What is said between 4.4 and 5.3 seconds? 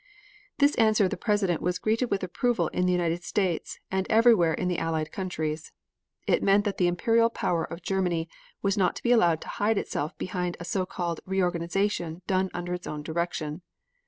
in the Allied